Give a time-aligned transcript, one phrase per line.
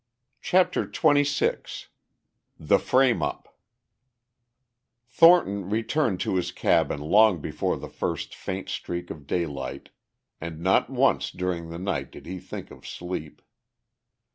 [0.41, 1.85] CHAPTER XXVI
[2.59, 3.55] THE FRAME UP
[5.07, 9.89] Thornton returned to his cabin long before the first faint streak of daylight,
[10.41, 13.43] and not once during the night did he think of sleep.